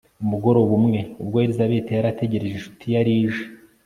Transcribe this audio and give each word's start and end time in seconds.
umugoroba 0.23 0.71
umwe, 0.79 0.99
ubwo 1.21 1.37
elizabeti 1.45 1.89
yari 1.93 2.07
ategereje 2.13 2.53
inshuti 2.55 2.85
yari 2.95 3.11
ije 3.25 3.45